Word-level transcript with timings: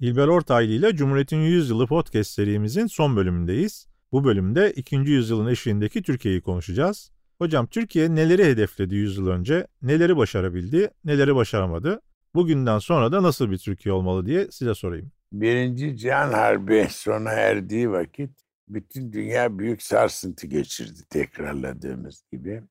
İlber 0.00 0.28
Ortaylı 0.28 0.72
ile 0.72 0.96
Cumhuriyet'in 0.96 1.40
100 1.40 1.70
yılı 1.70 1.86
podcast 1.86 2.30
serimizin 2.30 2.86
son 2.86 3.16
bölümündeyiz. 3.16 3.86
Bu 4.12 4.24
bölümde 4.24 4.72
2. 4.72 4.96
yüzyılın 4.96 5.46
eşiğindeki 5.46 6.02
Türkiye'yi 6.02 6.40
konuşacağız. 6.40 7.10
Hocam 7.38 7.66
Türkiye 7.66 8.14
neleri 8.14 8.44
hedefledi 8.44 8.94
100 8.94 9.16
yıl 9.18 9.28
önce, 9.28 9.66
neleri 9.82 10.16
başarabildi, 10.16 10.90
neleri 11.04 11.34
başaramadı? 11.34 12.00
Bugünden 12.34 12.78
sonra 12.78 13.12
da 13.12 13.22
nasıl 13.22 13.50
bir 13.50 13.58
Türkiye 13.58 13.92
olmalı 13.92 14.26
diye 14.26 14.50
size 14.50 14.74
sorayım. 14.74 15.12
Birinci 15.32 15.96
Cihan 15.96 16.32
Harbi 16.32 16.86
sona 16.90 17.30
erdiği 17.30 17.90
vakit 17.90 18.30
bütün 18.68 19.12
dünya 19.12 19.58
büyük 19.58 19.82
sarsıntı 19.82 20.46
geçirdi 20.46 21.00
tekrarladığımız 21.10 22.24
gibi. 22.32 22.62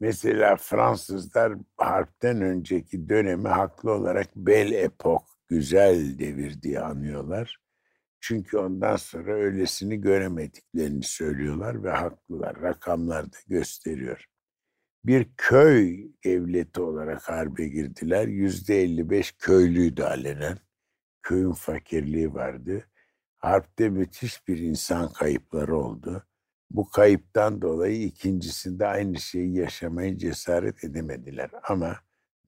Mesela 0.00 0.56
Fransızlar 0.56 1.52
harpten 1.76 2.42
önceki 2.42 3.08
dönemi 3.08 3.48
haklı 3.48 3.92
olarak 3.92 4.36
Belle 4.36 4.76
Epoque, 4.76 5.37
güzel 5.48 6.18
devir 6.18 6.62
diye 6.62 6.80
anıyorlar. 6.80 7.58
Çünkü 8.20 8.58
ondan 8.58 8.96
sonra 8.96 9.34
öylesini 9.34 10.00
göremediklerini 10.00 11.02
söylüyorlar 11.02 11.84
ve 11.84 11.90
haklılar. 11.90 12.62
Rakamlar 12.62 13.26
da 13.26 13.36
gösteriyor. 13.46 14.24
Bir 15.04 15.26
köy 15.36 16.06
devleti 16.24 16.80
olarak 16.80 17.28
harbe 17.28 17.68
girdiler. 17.68 18.28
Yüzde 18.28 18.82
55 18.82 19.32
köylüydü 19.32 20.02
alenen. 20.02 20.58
Köyün 21.22 21.52
fakirliği 21.52 22.34
vardı. 22.34 22.88
Harpte 23.36 23.88
müthiş 23.88 24.48
bir 24.48 24.58
insan 24.58 25.12
kayıpları 25.12 25.76
oldu. 25.76 26.26
Bu 26.70 26.90
kayıptan 26.90 27.62
dolayı 27.62 28.02
ikincisinde 28.02 28.86
aynı 28.86 29.20
şeyi 29.20 29.56
yaşamaya 29.56 30.18
cesaret 30.18 30.84
edemediler. 30.84 31.50
Ama 31.68 31.96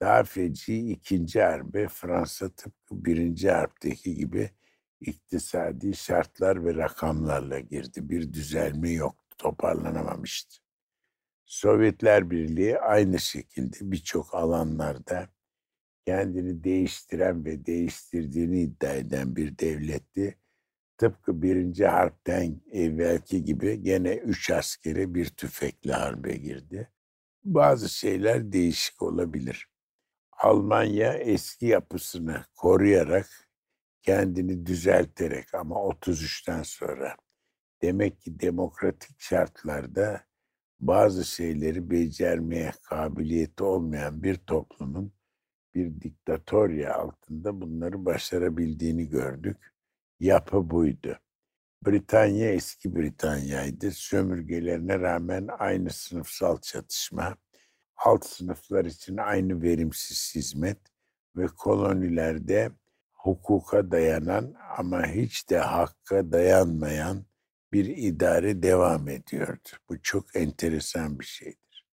daha 0.01 0.25
feci 0.25 0.91
ikinci 0.91 1.43
harbe 1.43 1.89
Fransa 1.89 2.49
tıpkı 2.49 3.05
birinci 3.05 3.51
harpteki 3.51 4.15
gibi 4.15 4.51
iktisadi 5.01 5.97
şartlar 5.97 6.65
ve 6.65 6.75
rakamlarla 6.75 7.61
girdi. 7.61 8.11
Bir 8.11 8.33
düzelme 8.33 8.91
yoktu, 8.91 9.37
toparlanamamıştı. 9.39 10.57
Sovyetler 11.47 12.31
Birliği 12.31 12.79
aynı 12.79 13.19
şekilde 13.19 13.77
birçok 13.81 14.35
alanlarda 14.35 15.29
kendini 16.07 16.65
değiştiren 16.65 17.45
ve 17.45 17.67
değiştirdiğini 17.67 18.63
iddia 18.63 18.93
eden 18.93 19.37
bir 19.37 19.59
devletti. 19.59 20.39
Tıpkı 20.99 21.43
birinci 21.43 21.87
harpten 21.87 22.61
evvelki 22.73 23.45
gibi 23.45 23.83
gene 23.83 24.15
üç 24.15 24.51
askere 24.51 25.15
bir 25.15 25.27
tüfekle 25.27 25.93
harbe 25.93 26.37
girdi. 26.37 26.91
Bazı 27.45 27.89
şeyler 27.89 28.53
değişik 28.53 29.03
olabilir. 29.03 29.69
Almanya 30.41 31.13
eski 31.13 31.67
yapısını 31.67 32.45
koruyarak 32.57 33.29
kendini 34.03 34.67
düzelterek 34.67 35.55
ama 35.55 35.75
33'ten 35.75 36.63
sonra 36.63 37.17
demek 37.83 38.21
ki 38.21 38.41
demokratik 38.41 39.21
şartlarda 39.21 40.25
bazı 40.81 41.25
şeyleri 41.25 41.91
becermeye 41.91 42.73
kabiliyeti 42.83 43.65
olmayan 43.65 44.23
bir 44.23 44.35
toplumun 44.35 45.13
bir 45.75 46.01
diktatorya 46.01 46.95
altında 46.95 47.61
bunları 47.61 48.05
başarabildiğini 48.05 49.09
gördük. 49.09 49.75
Yapı 50.21 50.71
buydu. 50.71 51.19
Britanya 51.87 52.51
eski 52.51 52.97
Britanya'ydı. 52.97 53.91
Sömürgelerine 53.91 55.01
rağmen 55.01 55.49
aynı 55.59 55.91
sınıfsal 55.91 56.61
çatışma, 56.61 57.37
alt 58.05 58.27
sınıflar 58.27 58.85
için 58.85 59.17
aynı 59.17 59.63
verimsiz 59.63 60.33
hizmet 60.35 60.79
ve 61.37 61.47
kolonilerde 61.47 62.71
hukuka 63.13 63.91
dayanan 63.91 64.55
ama 64.79 65.07
hiç 65.07 65.51
de 65.51 65.59
hakka 65.59 66.33
dayanmayan 66.33 67.25
bir 67.73 67.85
idare 67.85 68.63
devam 68.63 69.09
ediyordu. 69.09 69.69
Bu 69.89 70.03
çok 70.03 70.37
enteresan 70.37 71.19
bir 71.21 71.25
şeydir. 71.25 71.87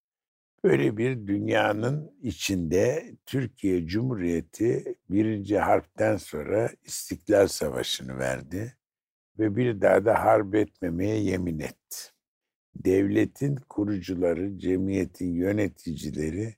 Böyle 0.63 0.97
bir 0.97 1.27
dünyanın 1.27 2.17
içinde 2.21 3.11
Türkiye 3.25 3.87
Cumhuriyeti 3.87 4.95
birinci 5.09 5.59
harpten 5.59 6.17
sonra 6.17 6.69
İstiklal 6.83 7.47
Savaşı'nı 7.47 8.17
verdi 8.17 8.77
ve 9.39 9.55
bir 9.55 9.81
daha 9.81 10.05
da 10.05 10.25
harp 10.25 10.55
etmemeye 10.55 11.19
yemin 11.23 11.59
etti. 11.59 12.16
Devletin 12.85 13.55
kurucuları, 13.55 14.59
cemiyetin 14.59 15.33
yöneticileri 15.33 16.55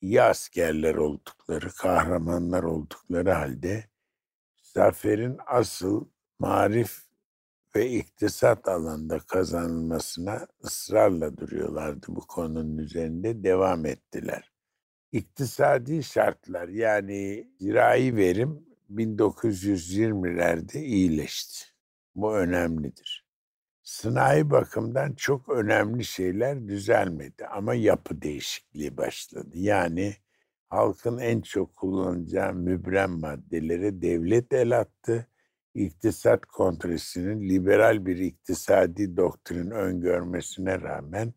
iyi 0.00 0.22
askerler 0.22 0.94
oldukları, 0.94 1.68
kahramanlar 1.68 2.62
oldukları 2.62 3.30
halde 3.30 3.84
zaferin 4.62 5.36
asıl 5.46 6.08
marif 6.38 6.98
ve 7.76 7.90
iktisat 7.90 8.68
alanında 8.68 9.18
kazanılmasına 9.18 10.46
ısrarla 10.64 11.36
duruyorlardı 11.36 12.06
bu 12.08 12.26
konunun 12.26 12.78
üzerinde 12.78 13.44
devam 13.44 13.86
ettiler. 13.86 14.52
İktisadi 15.12 16.04
şartlar 16.04 16.68
yani 16.68 17.48
zirai 17.60 18.16
verim 18.16 18.66
1920'lerde 18.90 20.78
iyileşti. 20.78 21.64
Bu 22.14 22.36
önemlidir. 22.36 23.21
Sınai 23.82 24.50
bakımdan 24.50 25.12
çok 25.12 25.48
önemli 25.48 26.04
şeyler 26.04 26.68
düzelmedi 26.68 27.46
ama 27.46 27.74
yapı 27.74 28.22
değişikliği 28.22 28.96
başladı. 28.96 29.50
Yani 29.54 30.14
halkın 30.68 31.18
en 31.18 31.40
çok 31.40 31.76
kullanacağı 31.76 32.54
mübrem 32.54 33.10
maddelere 33.10 34.02
devlet 34.02 34.52
el 34.52 34.78
attı. 34.78 35.26
İktisat 35.74 36.46
Kongresi'nin 36.46 37.48
liberal 37.48 38.06
bir 38.06 38.16
iktisadi 38.16 39.16
doktrin 39.16 39.70
öngörmesine 39.70 40.80
rağmen 40.80 41.34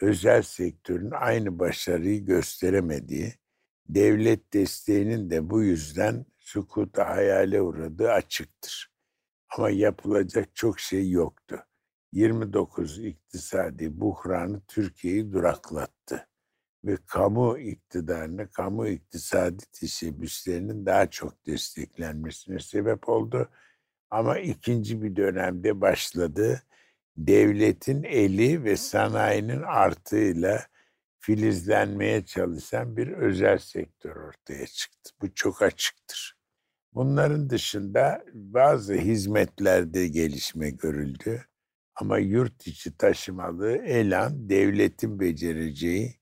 özel 0.00 0.42
sektörün 0.42 1.10
aynı 1.10 1.58
başarıyı 1.58 2.24
gösteremediği, 2.24 3.32
devlet 3.88 4.52
desteğinin 4.52 5.30
de 5.30 5.50
bu 5.50 5.62
yüzden 5.62 6.26
sukuta 6.38 7.08
hayale 7.08 7.62
uğradığı 7.62 8.12
açıktır. 8.12 8.94
Ama 9.48 9.70
yapılacak 9.70 10.56
çok 10.56 10.80
şey 10.80 11.10
yoktu. 11.10 11.64
29 12.14 12.98
iktisadi 12.98 14.00
buhranı 14.00 14.60
Türkiye'yi 14.68 15.32
duraklattı 15.32 16.28
ve 16.84 16.96
kamu 17.06 17.58
iktidarını, 17.58 18.50
kamu 18.50 18.88
iktisadi 18.88 19.62
teşebbüslerinin 19.72 20.86
daha 20.86 21.10
çok 21.10 21.46
desteklenmesine 21.46 22.58
sebep 22.58 23.08
oldu. 23.08 23.48
Ama 24.10 24.38
ikinci 24.38 25.02
bir 25.02 25.16
dönemde 25.16 25.80
başladı. 25.80 26.62
Devletin 27.16 28.02
eli 28.02 28.64
ve 28.64 28.76
sanayinin 28.76 29.62
artığıyla 29.62 30.66
filizlenmeye 31.18 32.24
çalışan 32.24 32.96
bir 32.96 33.08
özel 33.08 33.58
sektör 33.58 34.16
ortaya 34.16 34.66
çıktı. 34.66 35.10
Bu 35.20 35.34
çok 35.34 35.62
açıktır. 35.62 36.38
Bunların 36.92 37.50
dışında 37.50 38.24
bazı 38.34 38.94
hizmetlerde 38.94 40.08
gelişme 40.08 40.70
görüldü. 40.70 41.44
Ama 41.94 42.18
yurt 42.18 42.66
içi 42.66 42.96
taşımalı 42.96 43.76
elan 43.76 44.48
devletin 44.48 45.20
becereceği 45.20 46.14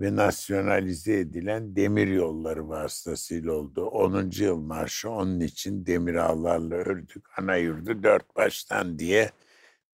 ve 0.00 0.16
nasyonalize 0.16 1.18
edilen 1.18 1.76
demir 1.76 2.08
yolları 2.08 2.68
vasıtasıyla 2.68 3.52
oldu. 3.52 3.84
10. 3.84 4.30
yıl 4.32 4.56
marşı 4.56 5.10
onun 5.10 5.40
için 5.40 5.86
demir 5.86 6.14
ağlarla 6.14 6.74
ördük 6.74 7.24
ana 7.38 7.56
yurdu 7.56 8.02
dört 8.02 8.36
baştan 8.36 8.98
diye 8.98 9.30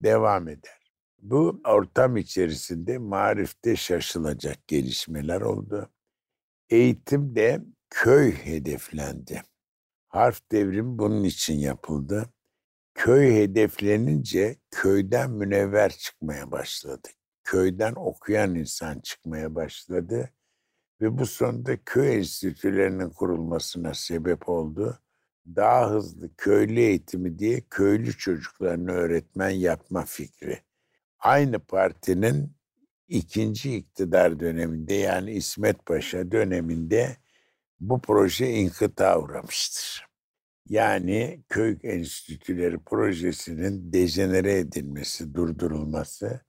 devam 0.02 0.48
eder. 0.48 0.92
Bu 1.22 1.60
ortam 1.64 2.16
içerisinde 2.16 2.98
marifte 2.98 3.76
şaşılacak 3.76 4.68
gelişmeler 4.68 5.40
oldu. 5.40 5.90
Eğitimde 6.70 7.64
köy 7.90 8.32
hedeflendi. 8.32 9.42
Harf 10.08 10.50
devrimi 10.52 10.98
bunun 10.98 11.24
için 11.24 11.54
yapıldı. 11.54 12.30
Köy 12.96 13.34
hedeflenince 13.34 14.56
köyden 14.70 15.30
münevver 15.30 15.90
çıkmaya 15.90 16.50
başladı 16.50 17.08
köyden 17.46 17.94
okuyan 17.96 18.54
insan 18.54 19.00
çıkmaya 19.00 19.54
başladı 19.54 20.30
ve 21.00 21.18
bu 21.18 21.26
sonunda 21.26 21.76
köy 21.84 22.16
enstitülerinin 22.16 23.10
kurulmasına 23.10 23.94
sebep 23.94 24.48
oldu. 24.48 24.98
Daha 25.46 25.90
hızlı 25.90 26.36
köylü 26.36 26.80
eğitimi 26.80 27.38
diye 27.38 27.60
köylü 27.70 28.12
çocuklarını 28.18 28.92
öğretmen 28.92 29.50
yapma 29.50 30.04
fikri. 30.04 30.58
Aynı 31.18 31.58
partinin 31.58 32.56
ikinci 33.08 33.76
iktidar 33.76 34.40
döneminde 34.40 34.94
yani 34.94 35.32
İsmet 35.32 35.86
Paşa 35.86 36.32
döneminde 36.32 37.16
bu 37.80 38.00
proje 38.00 38.50
inkıta 38.50 39.20
uğramıştır. 39.20 40.05
Yani 40.68 41.44
köy 41.48 41.78
enstitüleri 41.82 42.78
projesinin 42.78 43.92
dejenere 43.92 44.58
edilmesi, 44.58 45.34
durdurulması 45.34 46.40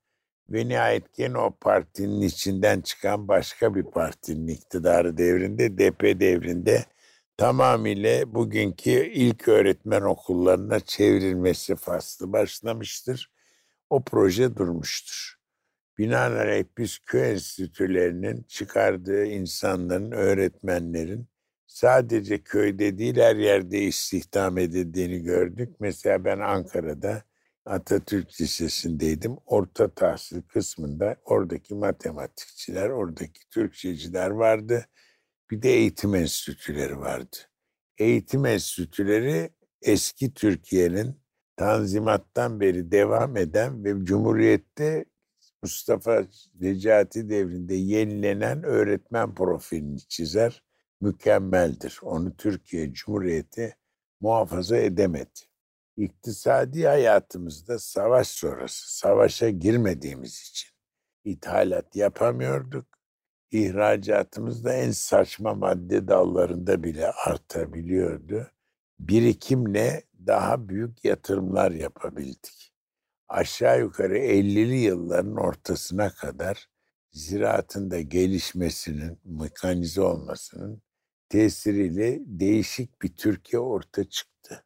ve 0.49 0.67
nihayet 0.67 1.13
gene 1.13 1.37
o 1.37 1.57
partinin 1.61 2.21
içinden 2.21 2.81
çıkan 2.81 3.27
başka 3.27 3.75
bir 3.75 3.83
partinin 3.83 4.47
iktidarı 4.47 5.17
devrinde, 5.17 5.77
DP 5.77 6.19
devrinde 6.19 6.85
tamamıyla 7.37 8.33
bugünkü 8.33 8.89
ilk 8.91 9.47
öğretmen 9.47 10.01
okullarına 10.01 10.79
çevrilmesi 10.79 11.75
faslı 11.75 12.31
başlamıştır. 12.31 13.31
O 13.89 14.03
proje 14.03 14.55
durmuştur. 14.55 15.37
Binaenaleyh 15.97 16.65
biz 16.77 16.99
köy 16.99 17.31
enstitülerinin 17.31 18.43
çıkardığı 18.43 19.25
insanların, 19.25 20.11
öğretmenlerin 20.11 21.27
sadece 21.67 22.43
köyde 22.43 22.97
değil 22.97 23.17
her 23.17 23.35
yerde 23.35 23.81
istihdam 23.81 24.57
edildiğini 24.57 25.23
gördük. 25.23 25.75
Mesela 25.79 26.25
ben 26.25 26.39
Ankara'da 26.39 27.23
Atatürk 27.65 28.41
Lisesi'ndeydim. 28.41 29.37
Orta 29.45 29.93
tahsil 29.93 30.41
kısmında 30.41 31.15
oradaki 31.25 31.75
matematikçiler, 31.75 32.89
oradaki 32.89 33.49
Türkçeciler 33.49 34.29
vardı. 34.29 34.85
Bir 35.51 35.61
de 35.61 35.69
eğitim 35.69 36.15
enstitüleri 36.15 36.99
vardı. 36.99 37.37
Eğitim 37.97 38.45
enstitüleri 38.45 39.49
eski 39.81 40.33
Türkiye'nin 40.33 41.21
Tanzimat'tan 41.57 42.59
beri 42.59 42.91
devam 42.91 43.37
eden 43.37 43.83
ve 43.83 44.05
Cumhuriyet'te 44.05 45.05
Mustafa 45.63 46.27
Necati 46.59 47.29
devrinde 47.29 47.75
yenilenen 47.75 48.63
öğretmen 48.63 49.35
profilini 49.35 49.99
çizer. 49.99 50.66
Mükemmeldir. 51.01 51.99
Onu 52.01 52.37
Türkiye 52.37 52.93
Cumhuriyeti 52.93 53.75
muhafaza 54.21 54.77
edemedi. 54.77 55.39
İktisadi 55.97 56.87
hayatımızda 56.87 57.79
savaş 57.79 58.27
sonrası, 58.27 58.97
savaşa 58.97 59.49
girmediğimiz 59.49 60.41
için 60.49 60.69
ithalat 61.23 61.95
yapamıyorduk. 61.95 62.85
İhracatımız 63.51 64.65
da 64.65 64.73
en 64.73 64.91
saçma 64.91 65.53
madde 65.53 66.07
dallarında 66.07 66.83
bile 66.83 67.11
artabiliyordu. 67.11 68.51
Birikimle 68.99 70.03
daha 70.27 70.69
büyük 70.69 71.05
yatırımlar 71.05 71.71
yapabildik 71.71 72.67
aşağı 73.29 73.79
yukarı 73.79 74.17
50'li 74.17 74.75
yılların 74.75 75.35
ortasına 75.35 76.09
kadar 76.09 76.69
ziraatın 77.11 77.91
da 77.91 78.01
gelişmesinin, 78.01 79.19
mekanize 79.23 80.01
olmasının 80.01 80.81
tesiriyle 81.29 82.19
değişik 82.25 83.01
bir 83.01 83.15
Türkiye 83.15 83.59
orta 83.59 84.03
çıktı. 84.03 84.65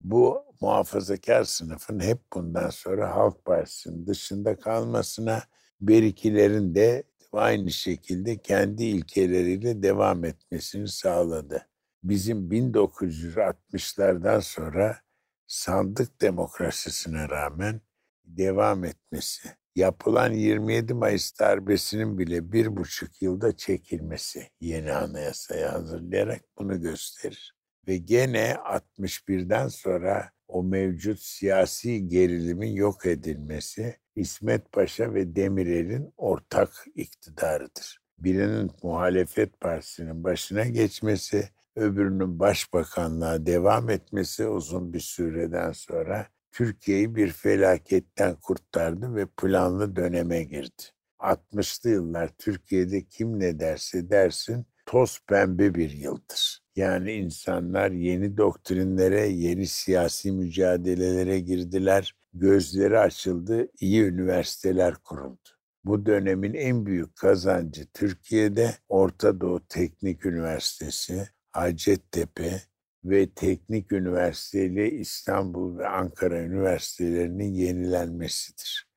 Bu 0.00 0.44
muhafazakar 0.60 1.44
sınıfın 1.44 2.00
hep 2.00 2.18
bundan 2.32 2.70
sonra 2.70 3.16
Halk 3.16 3.44
Partisi'nin 3.44 4.06
dışında 4.06 4.56
kalmasına, 4.56 5.42
berikilerin 5.80 6.74
de 6.74 7.04
aynı 7.32 7.70
şekilde 7.70 8.38
kendi 8.38 8.84
ilkeleriyle 8.84 9.82
devam 9.82 10.24
etmesini 10.24 10.88
sağladı. 10.88 11.68
Bizim 12.04 12.50
1960'lardan 12.50 14.40
sonra 14.40 15.00
sandık 15.46 16.20
demokrasisine 16.20 17.28
rağmen 17.28 17.80
devam 18.24 18.84
etmesi, 18.84 19.48
yapılan 19.76 20.32
27 20.32 20.94
Mayıs 20.94 21.40
darbesinin 21.40 22.18
bile 22.18 22.52
bir 22.52 22.76
buçuk 22.76 23.22
yılda 23.22 23.56
çekilmesi 23.56 24.48
yeni 24.60 24.92
anayasayı 24.92 25.66
hazırlayarak 25.66 26.40
bunu 26.58 26.80
gösterir. 26.80 27.54
Ve 27.88 27.96
gene 27.96 28.56
61'den 28.64 29.68
sonra 29.68 30.30
o 30.48 30.62
mevcut 30.62 31.20
siyasi 31.20 32.08
gerilimin 32.08 32.72
yok 32.72 33.06
edilmesi 33.06 33.96
İsmet 34.16 34.72
Paşa 34.72 35.14
ve 35.14 35.36
Demirel'in 35.36 36.12
ortak 36.16 36.86
iktidarıdır. 36.94 38.00
Birinin 38.18 38.70
muhalefet 38.82 39.60
partisinin 39.60 40.24
başına 40.24 40.64
geçmesi, 40.64 41.48
öbürünün 41.76 42.38
başbakanlığa 42.38 43.46
devam 43.46 43.90
etmesi 43.90 44.46
uzun 44.46 44.92
bir 44.92 45.00
süreden 45.00 45.72
sonra 45.72 46.26
Türkiye'yi 46.56 47.14
bir 47.14 47.32
felaketten 47.32 48.34
kurtardı 48.34 49.14
ve 49.14 49.26
planlı 49.26 49.96
döneme 49.96 50.44
girdi. 50.44 50.82
60'lı 51.18 51.90
yıllar 51.90 52.28
Türkiye'de 52.38 53.04
kim 53.04 53.40
ne 53.40 53.60
derse 53.60 54.10
dersin 54.10 54.66
toz 54.86 55.20
pembe 55.28 55.74
bir 55.74 55.90
yıldır. 55.90 56.60
Yani 56.76 57.12
insanlar 57.12 57.90
yeni 57.90 58.36
doktrinlere, 58.36 59.26
yeni 59.26 59.66
siyasi 59.66 60.32
mücadelelere 60.32 61.40
girdiler. 61.40 62.14
Gözleri 62.32 62.98
açıldı, 62.98 63.68
iyi 63.80 64.02
üniversiteler 64.02 64.94
kuruldu. 64.94 65.48
Bu 65.84 66.06
dönemin 66.06 66.54
en 66.54 66.86
büyük 66.86 67.16
kazancı 67.16 67.86
Türkiye'de 67.86 68.74
Orta 68.88 69.40
Doğu 69.40 69.66
Teknik 69.68 70.26
Üniversitesi, 70.26 71.28
Hacettepe, 71.52 72.60
ve 73.04 73.30
Teknik 73.30 73.92
Üniversiteli 73.92 74.90
İstanbul 74.90 75.78
ve 75.78 75.88
Ankara 75.88 76.42
Üniversitelerinin 76.42 77.54
yenilenmesidir. 77.54 78.88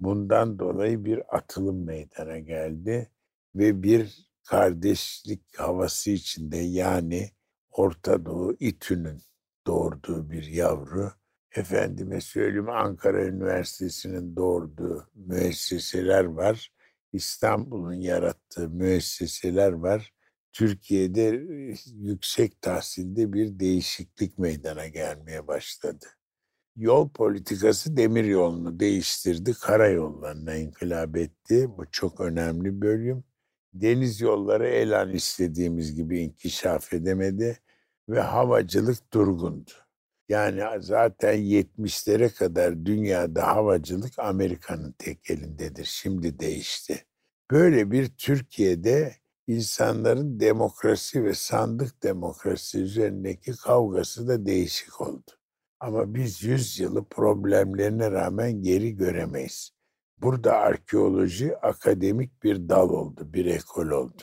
Bundan 0.00 0.58
dolayı 0.58 1.04
bir 1.04 1.36
atılım 1.36 1.84
meydana 1.84 2.38
geldi 2.38 3.10
ve 3.54 3.82
bir 3.82 4.28
kardeşlik 4.44 5.58
havası 5.58 6.10
içinde 6.10 6.56
yani 6.56 7.30
Orta 7.70 8.26
Doğu 8.26 8.56
İTÜ'nün 8.60 9.22
doğurduğu 9.66 10.30
bir 10.30 10.44
yavru, 10.44 11.12
efendime 11.56 12.20
söyleyeyim 12.20 12.70
Ankara 12.70 13.24
Üniversitesi'nin 13.24 14.36
doğurduğu 14.36 15.10
müesseseler 15.14 16.24
var, 16.24 16.72
İstanbul'un 17.12 17.94
yarattığı 17.94 18.68
müesseseler 18.68 19.72
var 19.72 20.12
Türkiye'de 20.52 21.24
yüksek 21.86 22.62
tahsilde 22.62 23.32
bir 23.32 23.58
değişiklik 23.58 24.38
meydana 24.38 24.86
gelmeye 24.86 25.46
başladı. 25.46 26.06
Yol 26.76 27.10
politikası 27.10 27.96
demir 27.96 28.24
yolunu 28.24 28.80
değiştirdi, 28.80 29.52
karayollarına 29.52 30.54
inkılap 30.54 31.16
etti. 31.16 31.68
Bu 31.78 31.90
çok 31.90 32.20
önemli 32.20 32.80
bölüm. 32.80 33.24
Deniz 33.74 34.20
yolları 34.20 34.68
elan 34.68 35.10
istediğimiz 35.10 35.94
gibi 35.94 36.20
inkişaf 36.20 36.92
edemedi 36.92 37.58
ve 38.08 38.20
havacılık 38.20 39.12
durgundu. 39.12 39.70
Yani 40.28 40.82
zaten 40.82 41.38
70'lere 41.38 42.34
kadar 42.34 42.86
dünyada 42.86 43.46
havacılık 43.46 44.18
Amerika'nın 44.18 44.92
tek 44.98 45.30
elindedir. 45.30 45.84
Şimdi 45.84 46.38
değişti. 46.38 47.04
Böyle 47.50 47.90
bir 47.90 48.08
Türkiye'de 48.08 49.21
insanların 49.54 50.40
demokrasi 50.40 51.24
ve 51.24 51.34
sandık 51.34 52.02
demokrasi 52.02 52.78
üzerindeki 52.78 53.52
kavgası 53.52 54.28
da 54.28 54.46
değişik 54.46 55.00
oldu. 55.00 55.30
Ama 55.80 56.14
biz 56.14 56.42
yüz 56.42 56.80
yılı 56.80 57.04
problemlerine 57.04 58.10
rağmen 58.10 58.62
geri 58.62 58.96
göremeyiz. 58.96 59.70
Burada 60.18 60.56
arkeoloji 60.56 61.56
akademik 61.56 62.42
bir 62.42 62.68
dal 62.68 62.90
oldu, 62.90 63.32
bir 63.32 63.46
ekol 63.46 63.86
oldu. 63.86 64.22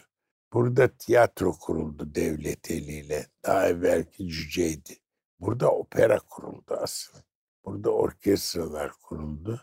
Burada 0.53 0.97
tiyatro 0.97 1.51
kuruldu 1.51 2.15
devlet 2.15 2.71
eliyle. 2.71 3.27
Daha 3.45 3.67
evvelki 3.67 4.27
cüceydi. 4.27 4.93
Burada 5.39 5.71
opera 5.71 6.19
kuruldu 6.19 6.73
asıl. 6.81 7.19
Burada 7.65 7.89
orkestralar 7.89 8.91
kuruldu 9.01 9.61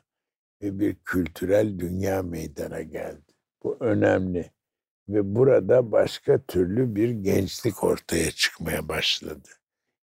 ve 0.63 0.79
bir 0.79 0.97
kültürel 1.05 1.79
dünya 1.79 2.23
meydana 2.23 2.83
geldi. 2.83 3.33
Bu 3.63 3.77
önemli 3.81 4.51
ve 5.09 5.35
burada 5.35 5.93
başka 5.93 6.43
türlü 6.43 6.95
bir 6.97 7.11
gençlik 7.11 7.85
ortaya 7.85 8.31
çıkmaya 8.31 8.89
başladı. 8.89 9.49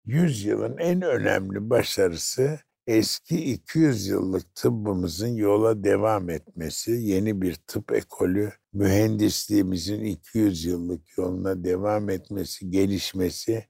Yüzyılın 0.05 0.77
en 0.77 1.01
önemli 1.01 1.69
başarısı 1.69 2.59
eski 2.87 3.53
200 3.53 4.07
yıllık 4.07 4.55
tıbbımızın 4.55 5.35
yola 5.35 5.83
devam 5.83 6.29
etmesi, 6.29 6.91
yeni 6.91 7.41
bir 7.41 7.55
tıp 7.55 7.91
ekolü, 7.91 8.51
mühendisliğimizin 8.73 10.03
200 10.03 10.65
yıllık 10.65 11.17
yoluna 11.17 11.63
devam 11.63 12.09
etmesi, 12.09 12.69
gelişmesi 12.69 13.65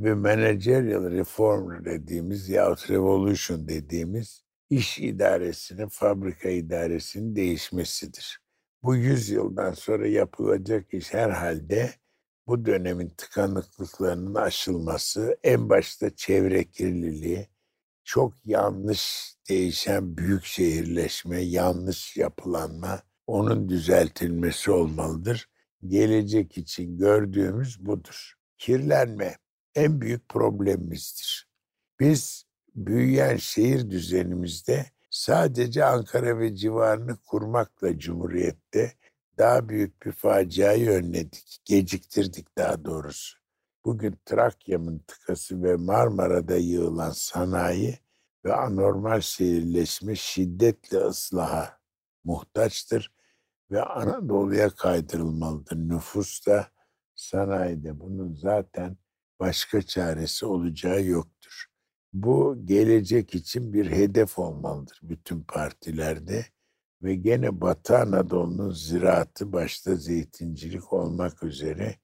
ve 0.00 0.14
managerial 0.14 1.10
reform 1.10 1.84
dediğimiz 1.84 2.48
yahut 2.48 2.90
revolution 2.90 3.68
dediğimiz 3.68 4.44
iş 4.70 4.98
idaresinin, 4.98 5.88
fabrika 5.88 6.48
idaresinin 6.48 7.36
değişmesidir. 7.36 8.43
Bu 8.84 8.96
yüzyıldan 8.96 9.72
sonra 9.72 10.06
yapılacak 10.06 10.94
iş 10.94 11.14
herhalde 11.14 11.90
bu 12.46 12.66
dönemin 12.66 13.08
tıkanıklıklarının 13.08 14.34
aşılması, 14.34 15.38
en 15.42 15.68
başta 15.68 16.16
çevre 16.16 16.64
kirliliği, 16.64 17.48
çok 18.04 18.46
yanlış 18.46 19.34
değişen 19.48 20.16
büyük 20.16 20.44
şehirleşme, 20.44 21.40
yanlış 21.40 22.16
yapılanma, 22.16 23.02
onun 23.26 23.68
düzeltilmesi 23.68 24.70
olmalıdır. 24.70 25.48
Gelecek 25.86 26.58
için 26.58 26.98
gördüğümüz 26.98 27.86
budur. 27.86 28.34
Kirlenme 28.58 29.36
en 29.74 30.00
büyük 30.00 30.28
problemimizdir. 30.28 31.48
Biz 32.00 32.44
büyüyen 32.74 33.36
şehir 33.36 33.90
düzenimizde 33.90 34.86
sadece 35.14 35.84
Ankara 35.84 36.38
ve 36.38 36.56
civarını 36.56 37.16
kurmakla 37.16 37.98
Cumhuriyet'te 37.98 38.92
daha 39.38 39.68
büyük 39.68 40.06
bir 40.06 40.12
faciayı 40.12 40.90
önledik, 40.90 41.60
geciktirdik 41.64 42.58
daha 42.58 42.84
doğrusu. 42.84 43.38
bugün 43.84 44.18
Trakya 44.24 44.78
mıntıkası 44.78 45.62
ve 45.62 45.76
Marmara'da 45.76 46.56
yığılan 46.56 47.10
sanayi 47.10 47.98
ve 48.44 48.54
anormal 48.54 49.20
şehirleşme 49.20 50.16
şiddetle 50.16 50.98
ıslaha 50.98 51.78
muhtaçtır 52.24 53.12
ve 53.70 53.82
Anadolu'ya 53.82 54.70
kaydırılmalıdır. 54.70 55.76
Nüfus 55.76 56.46
da 56.46 56.68
sanayide 57.14 58.00
bunun 58.00 58.34
zaten 58.34 58.96
başka 59.40 59.82
çaresi 59.82 60.46
olacağı 60.46 61.02
yoktur. 61.02 61.73
Bu 62.14 62.58
gelecek 62.64 63.34
için 63.34 63.72
bir 63.72 63.90
hedef 63.90 64.38
olmalıdır 64.38 65.00
bütün 65.02 65.42
partilerde 65.42 66.46
ve 67.02 67.14
gene 67.14 67.60
Batı 67.60 67.98
Anadolu'nun 67.98 68.70
ziraatı 68.70 69.52
başta 69.52 69.96
zeytincilik 69.96 70.92
olmak 70.92 71.42
üzere 71.42 71.96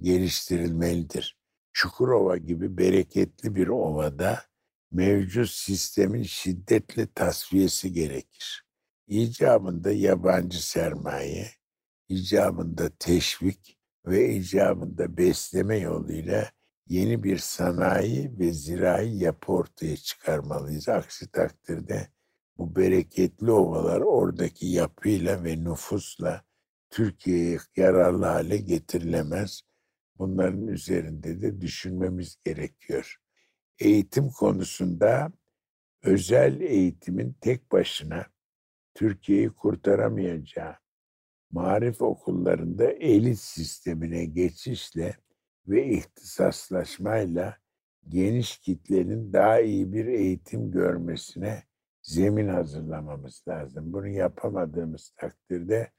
geliştirilmelidir. 0.00 1.38
Çukurova 1.72 2.36
gibi 2.36 2.78
bereketli 2.78 3.54
bir 3.54 3.68
ovada 3.68 4.42
mevcut 4.92 5.50
sistemin 5.50 6.22
şiddetle 6.22 7.06
tasfiyesi 7.06 7.92
gerekir. 7.92 8.66
İcabında 9.06 9.92
yabancı 9.92 10.66
sermaye, 10.66 11.50
icabında 12.08 12.90
teşvik 12.98 13.78
ve 14.06 14.34
icabında 14.34 15.16
besleme 15.16 15.78
yoluyla 15.78 16.50
yeni 16.88 17.22
bir 17.22 17.38
sanayi 17.38 18.38
ve 18.38 18.52
zirai 18.52 19.18
yapı 19.18 19.52
ortaya 19.52 19.96
çıkarmalıyız. 19.96 20.88
Aksi 20.88 21.30
takdirde 21.30 22.08
bu 22.58 22.76
bereketli 22.76 23.50
ovalar 23.50 24.00
oradaki 24.00 24.66
yapıyla 24.66 25.44
ve 25.44 25.64
nüfusla 25.64 26.44
Türkiye'ye 26.90 27.58
yararlı 27.76 28.24
hale 28.24 28.56
getirilemez. 28.56 29.62
Bunların 30.18 30.66
üzerinde 30.66 31.42
de 31.42 31.60
düşünmemiz 31.60 32.36
gerekiyor. 32.44 33.16
Eğitim 33.78 34.30
konusunda 34.30 35.32
özel 36.02 36.60
eğitimin 36.60 37.36
tek 37.40 37.72
başına 37.72 38.26
Türkiye'yi 38.94 39.50
kurtaramayacağı, 39.50 40.76
marif 41.50 42.02
okullarında 42.02 42.90
elit 42.90 43.38
sistemine 43.38 44.24
geçişle 44.24 45.16
ve 45.68 45.86
ihtisaslaşmayla 45.86 47.56
geniş 48.08 48.58
kitlenin 48.58 49.32
daha 49.32 49.60
iyi 49.60 49.92
bir 49.92 50.06
eğitim 50.06 50.70
görmesine 50.70 51.62
zemin 52.02 52.48
hazırlamamız 52.48 53.44
lazım. 53.48 53.92
Bunu 53.92 54.08
yapamadığımız 54.08 55.12
takdirde 55.16 55.90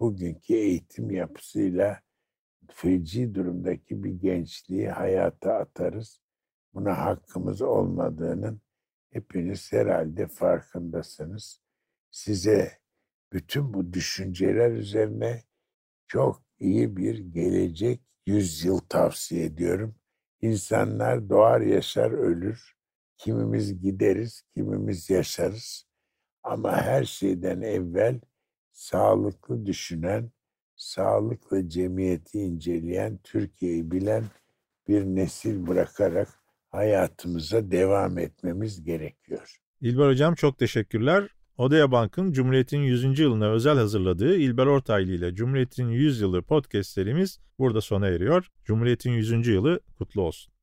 bugünkü 0.00 0.54
eğitim 0.54 1.10
yapısıyla 1.10 2.00
feci 2.68 3.34
durumdaki 3.34 4.04
bir 4.04 4.10
gençliği 4.10 4.88
hayata 4.88 5.54
atarız. 5.54 6.20
Buna 6.74 6.98
hakkımız 6.98 7.62
olmadığının 7.62 8.60
hepiniz 9.10 9.72
herhalde 9.72 10.26
farkındasınız. 10.26 11.60
Size 12.10 12.72
bütün 13.32 13.74
bu 13.74 13.92
düşünceler 13.92 14.70
üzerine 14.70 15.42
çok 16.06 16.42
iyi 16.60 16.96
bir 16.96 17.18
gelecek 17.18 18.00
yüzyıl 18.26 18.78
tavsiye 18.78 19.44
ediyorum. 19.44 19.94
İnsanlar 20.42 21.28
doğar 21.28 21.60
yaşar 21.60 22.10
ölür. 22.10 22.74
Kimimiz 23.18 23.80
gideriz, 23.80 24.42
kimimiz 24.54 25.10
yaşarız. 25.10 25.86
Ama 26.42 26.76
her 26.76 27.04
şeyden 27.04 27.60
evvel 27.60 28.20
sağlıklı 28.72 29.66
düşünen, 29.66 30.30
sağlıklı 30.76 31.68
cemiyeti 31.68 32.38
inceleyen, 32.38 33.18
Türkiye'yi 33.24 33.90
bilen 33.90 34.24
bir 34.88 35.04
nesil 35.04 35.66
bırakarak 35.66 36.28
hayatımıza 36.68 37.70
devam 37.70 38.18
etmemiz 38.18 38.84
gerekiyor. 38.84 39.58
İlber 39.80 40.08
Hocam 40.08 40.34
çok 40.34 40.58
teşekkürler. 40.58 41.28
Odea 41.58 41.90
Bank'ın 41.92 42.32
Cumhuriyet'in 42.32 42.80
100. 42.80 43.18
yılına 43.18 43.50
özel 43.50 43.76
hazırladığı 43.76 44.36
İlber 44.36 44.66
Ortaylı 44.66 45.12
ile 45.12 45.34
Cumhuriyet'in 45.34 45.88
100 45.88 46.20
yılı 46.20 46.42
podcast 46.42 46.90
serimiz 46.90 47.38
burada 47.58 47.80
sona 47.80 48.06
eriyor. 48.08 48.48
Cumhuriyet'in 48.64 49.12
100. 49.12 49.46
yılı 49.46 49.80
kutlu 49.98 50.22
olsun. 50.22 50.53